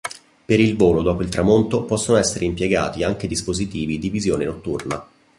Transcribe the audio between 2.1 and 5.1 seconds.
essere impiegati anche dispositivi di visione notturna.